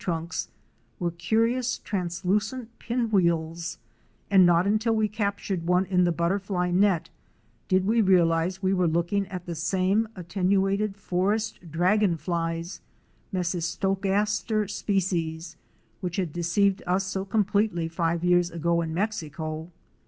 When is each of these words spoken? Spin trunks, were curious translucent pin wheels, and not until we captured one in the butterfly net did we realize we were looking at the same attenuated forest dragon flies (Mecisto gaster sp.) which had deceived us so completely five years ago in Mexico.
Spin 0.01 0.05
trunks, 0.13 0.47
were 0.99 1.11
curious 1.11 1.77
translucent 1.77 2.69
pin 2.79 3.11
wheels, 3.11 3.77
and 4.31 4.47
not 4.47 4.65
until 4.65 4.95
we 4.95 5.07
captured 5.07 5.67
one 5.67 5.85
in 5.85 6.05
the 6.05 6.11
butterfly 6.11 6.71
net 6.71 7.09
did 7.67 7.85
we 7.85 8.01
realize 8.01 8.63
we 8.63 8.73
were 8.73 8.87
looking 8.87 9.27
at 9.27 9.45
the 9.45 9.53
same 9.53 10.07
attenuated 10.15 10.97
forest 10.97 11.59
dragon 11.71 12.17
flies 12.17 12.81
(Mecisto 13.31 13.93
gaster 13.93 14.65
sp.) 14.65 14.89
which 16.01 16.15
had 16.15 16.33
deceived 16.33 16.81
us 16.87 17.03
so 17.05 17.23
completely 17.23 17.87
five 17.87 18.23
years 18.23 18.49
ago 18.49 18.81
in 18.81 18.95
Mexico. 18.95 19.69